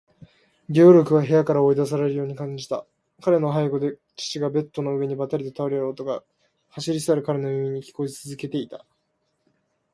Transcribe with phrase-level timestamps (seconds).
[0.67, 2.87] ゲオルクは部屋から追い出されるように感じた。
[3.21, 6.23] 彼の背後で父がベッドの上にばたりと倒れる音が、
[6.69, 8.83] 走り去る彼の耳に聞こえつづけていた。